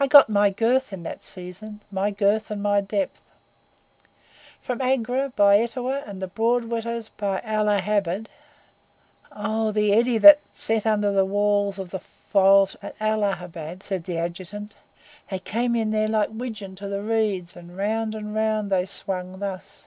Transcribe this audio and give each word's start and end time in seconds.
I 0.00 0.08
got 0.08 0.28
my 0.28 0.50
girth 0.50 0.92
in 0.92 1.04
that 1.04 1.22
season 1.22 1.82
my 1.92 2.10
girth 2.10 2.50
and 2.50 2.60
my 2.60 2.80
depth. 2.80 3.20
From 4.60 4.80
Agra, 4.80 5.32
by 5.36 5.56
Etawah 5.60 6.02
and 6.04 6.20
the 6.20 6.26
broad 6.26 6.64
waters 6.64 7.10
by 7.16 7.40
Allahabad" 7.44 8.28
"Oh, 9.32 9.70
the 9.70 9.92
eddy 9.92 10.18
that 10.18 10.40
set 10.52 10.84
under 10.84 11.12
the 11.12 11.24
walls 11.24 11.78
of 11.78 11.90
the 11.90 12.00
fort 12.00 12.74
at 12.82 12.96
Allahabad!" 12.98 13.84
said 13.84 14.02
the 14.02 14.18
Adjutant. 14.18 14.74
"They 15.30 15.38
came 15.38 15.76
in 15.76 15.90
there 15.90 16.08
like 16.08 16.30
widgeon 16.32 16.74
to 16.78 16.88
the 16.88 17.00
reeds, 17.00 17.54
and 17.54 17.76
round 17.76 18.16
and 18.16 18.34
round 18.34 18.68
they 18.68 18.84
swung 18.84 19.38
thus!" 19.38 19.86